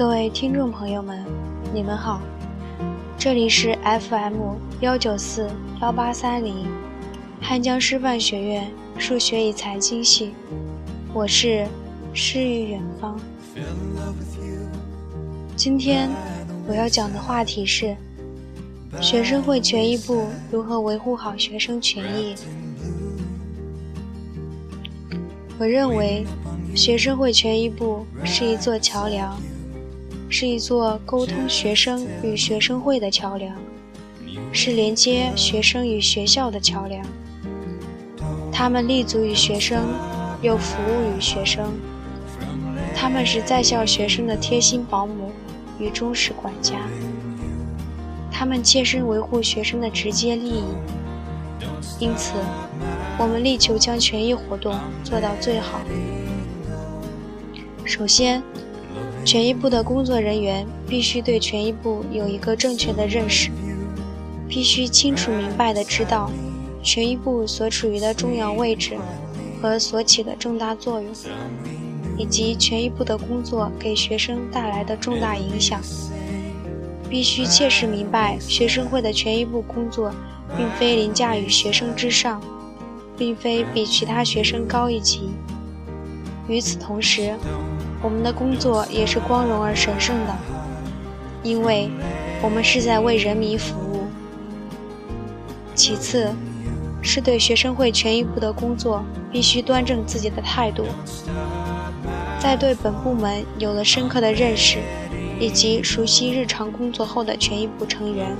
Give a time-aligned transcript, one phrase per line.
[0.00, 1.22] 各位听众朋友们，
[1.74, 2.22] 你们好，
[3.18, 5.50] 这里是 FM 幺九四
[5.82, 6.66] 幺八三零，
[7.38, 8.66] 汉江师范学院
[8.96, 10.32] 数学与财经系，
[11.12, 11.66] 我是
[12.14, 13.20] 诗与远方。
[15.54, 16.08] 今天
[16.66, 17.94] 我要讲的话题是
[19.02, 22.34] 学生会权益部如何维护好学生权益。
[25.58, 26.24] 我认为
[26.74, 29.38] 学生会权益部是一座桥梁。
[30.32, 33.52] 是一座沟通学生与学生会的桥梁，
[34.52, 37.04] 是连接学生与学校的桥梁。
[38.52, 39.82] 他们立足于学生，
[40.40, 41.68] 又服务于学生。
[42.94, 45.32] 他们是在校学生的贴心保姆
[45.80, 46.76] 与忠实管家。
[48.30, 50.64] 他们切身维护学生的直接利益。
[51.98, 52.34] 因此，
[53.18, 55.80] 我们力求将权益活动做到最好。
[57.84, 58.40] 首先。
[59.24, 63.50] 权益部的工作人员必须对权益部有一个正确的认识，
[64.48, 66.30] 必须清楚明白的知道
[66.82, 68.96] 权益部所处于的重要位置
[69.60, 71.12] 和所起的重大作用，
[72.16, 75.80] 以及权益部的工作给学生带来的重大影响。
[77.08, 80.14] 必须切实明白学生会的权益部工作
[80.56, 82.40] 并非凌驾于学生之上，
[83.18, 85.30] 并非比其他学生高一级。
[86.50, 87.32] 与此同时，
[88.02, 90.36] 我们的工作也是光荣而神圣的，
[91.44, 91.88] 因为
[92.42, 94.08] 我们是在为人民服务。
[95.76, 96.28] 其次，
[97.00, 100.84] 是对学生会权益部的工作必须端正自己的态度。
[102.40, 104.78] 在对本部门有了深刻的认识
[105.38, 108.34] 以及熟悉日常工作后的权益部成员，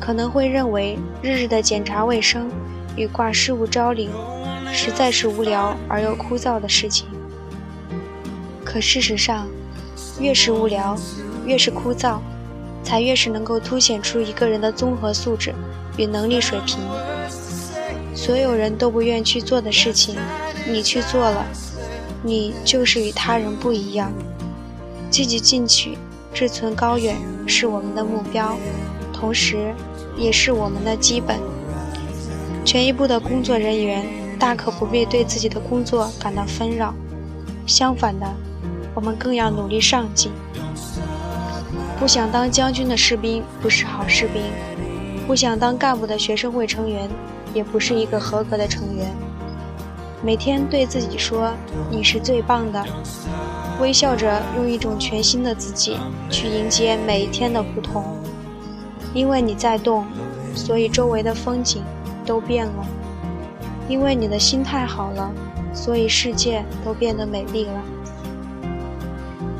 [0.00, 2.50] 可能会认为日日的检查卫生
[2.96, 4.10] 与挂失物招领，
[4.72, 7.06] 实在是无聊而又枯燥的事情。
[8.64, 9.48] 可事实上，
[10.20, 10.96] 越是无聊，
[11.46, 12.18] 越是枯燥，
[12.82, 15.54] 才越是能够凸显出一个人的综合素质
[15.96, 16.78] 与能力水平。
[18.14, 20.16] 所有人都不愿去做的事情，
[20.68, 21.46] 你去做了，
[22.22, 24.12] 你就是与他人不一样。
[25.08, 25.96] 积极进取、
[26.34, 28.58] 志存高远是我们的目标，
[29.12, 29.74] 同时
[30.16, 31.38] 也是我们的基本。
[32.64, 34.04] 权益部的工作人员
[34.38, 36.94] 大可不必对自己的工作感到纷扰，
[37.66, 38.26] 相反的。
[38.94, 40.32] 我们更要努力上进。
[42.00, 44.42] 不想当将军的士兵不是好士兵，
[45.26, 47.08] 不想当干部的学生会成员
[47.52, 49.10] 也不是一个合格的成员。
[50.22, 51.52] 每天对自己说
[51.90, 52.84] 你是最棒的，
[53.80, 55.96] 微笑着用一种全新的自己
[56.28, 58.04] 去迎接每一天的不同。
[59.14, 60.04] 因为你在动，
[60.54, 61.82] 所以周围的风景
[62.26, 62.84] 都变了；
[63.88, 65.32] 因为你的心态好了，
[65.72, 67.82] 所以世界都变得美丽了。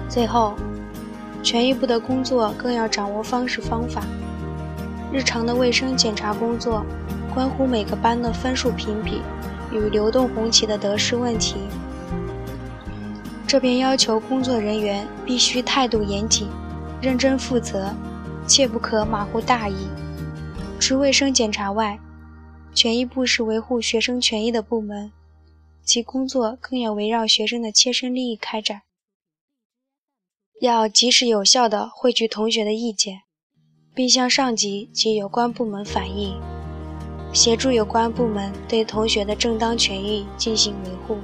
[0.08, 0.54] 最后，
[1.42, 4.02] 权益部的工作更要掌握方式方法。
[5.10, 6.84] 日常的卫生检查工作，
[7.34, 9.22] 关乎每个班的分数评比
[9.72, 11.56] 与流动红旗的得失问题。
[13.46, 16.48] 这便要求工作人员必须态度严谨、
[17.00, 17.94] 认真负责，
[18.46, 19.88] 切不可马虎大意。
[20.78, 21.98] 除卫生检查外，
[22.74, 25.10] 权益部是维护学生权益的部门，
[25.84, 28.82] 其工作更要围绕学生的切身利益开展。
[30.60, 33.22] 要及时有效地汇聚同学的意见，
[33.94, 36.40] 并向上级及有关部门反映，
[37.32, 41.18] 协助有关部门对同学的正当权益进行维护。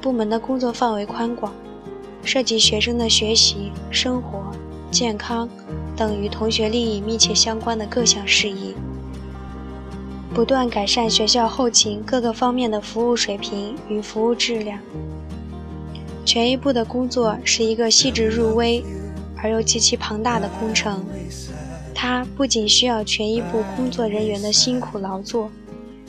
[0.00, 1.54] 部门的工作范围宽广，
[2.24, 4.50] 涉及学生的学习、生活、
[4.90, 5.48] 健康
[5.96, 8.74] 等与同学利益密切相关的各项事宜，
[10.34, 14.78] 不断改善学校后勤各个方面的服务水平与服务质量。
[16.24, 18.82] 权益部的工作是一个细致入微
[19.36, 21.04] 而又极其庞大的工程，
[21.94, 25.50] 它不仅需要权益部工作人员的辛苦劳作，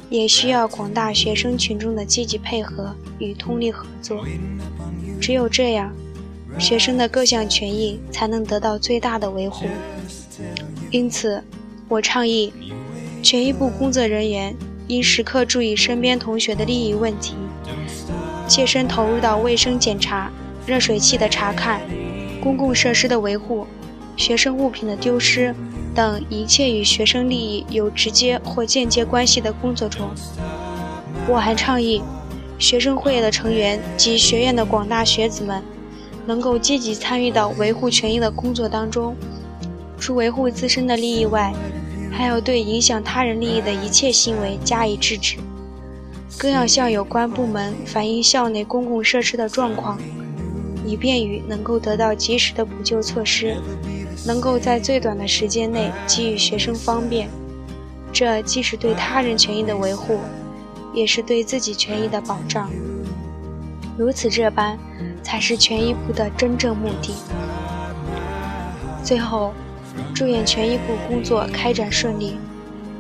[0.10, 4.24] 也需要广大学生群众的积极配合与通力合作。
[5.20, 5.92] 只有这样，
[6.58, 9.66] 学生的各项权益才能得到最大的维护。
[10.92, 11.44] 因此，
[11.90, 12.54] 我倡议，
[13.24, 14.54] 权益部工作人员
[14.88, 17.36] 应时刻注意身边同学的利益问题。
[18.50, 20.30] 切身投入到卫生检查、
[20.68, 21.80] 热水器的查看、
[22.42, 23.66] 公共设施的维护、
[24.18, 25.56] 学生物品的丢失
[25.96, 30.10] 等一切与学生利益有直接或间接关系的工作中。
[31.26, 32.02] 我还倡议，
[32.60, 35.64] 学生会的成员及学院的广大学子们，
[36.26, 39.16] 能够积极参与到维护权益的工作当中。
[39.98, 41.54] 除维护自身的利益外，
[42.14, 45.38] 还要对影响他人利益的一切行为加以制止。
[46.38, 50.00] 更要向有关部门反映校内公共设施的状况，
[50.86, 53.56] 以便于能够得到及时的补救措施，
[54.26, 57.30] 能够在最短的时间内给予学生方便。
[58.12, 60.20] 这既是对他人权益的维护，
[60.94, 62.70] 也是对自己权益的保障。
[63.98, 64.78] 如此这般，
[65.22, 67.14] 才是权益部的真正目的。
[69.04, 69.54] 最后，
[70.14, 72.38] 祝愿权益部工作开展顺利，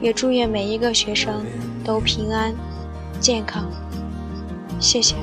[0.01, 1.45] 也祝愿每一个学生
[1.83, 2.53] 都平安、
[3.19, 3.69] 健康。
[4.79, 5.15] 谢谢。